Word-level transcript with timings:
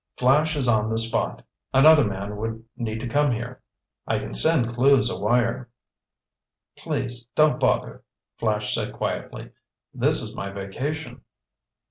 "Flash 0.17 0.57
is 0.57 0.67
on 0.67 0.89
the 0.89 0.97
spot. 0.97 1.43
Another 1.75 2.03
man 2.03 2.35
would 2.37 2.65
need 2.75 2.99
to 3.01 3.07
come 3.07 3.31
here. 3.31 3.61
I 4.07 4.17
can 4.17 4.33
send 4.33 4.73
Clewes 4.73 5.11
a 5.11 5.19
wire." 5.19 5.69
"Please 6.75 7.27
don't 7.35 7.59
bother," 7.59 8.01
Flash 8.39 8.73
said 8.73 8.93
quietly. 8.93 9.51
"This 9.93 10.23
is 10.23 10.33
my 10.35 10.49
vacation." 10.49 11.21